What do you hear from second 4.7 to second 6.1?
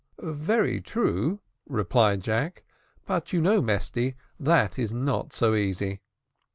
is not so easy."